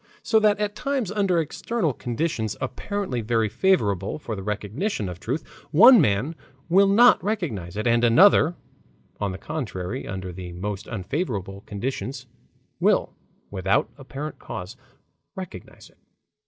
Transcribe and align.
So 0.23 0.39
that 0.39 0.59
at 0.59 0.75
times 0.75 1.11
under 1.11 1.37
external 1.39 1.93
conditions 1.93 2.57
apparently 2.59 3.21
very 3.21 3.49
favorable 3.49 4.17
for 4.17 4.35
the 4.35 4.41
recognition 4.41 5.07
of 5.07 5.19
truth, 5.19 5.45
one 5.69 6.01
man 6.01 6.33
will 6.69 6.87
not 6.87 7.23
recognize 7.23 7.77
it, 7.77 7.85
and 7.85 8.03
another, 8.03 8.55
on 9.19 9.31
the 9.31 9.37
contrary, 9.37 10.07
under 10.07 10.33
the 10.33 10.53
most 10.53 10.87
unfavorable 10.87 11.61
conditions 11.67 12.25
will, 12.79 13.13
without 13.51 13.91
apparent 13.95 14.39
cause, 14.39 14.75
recognize 15.35 15.91
it. 15.91 15.99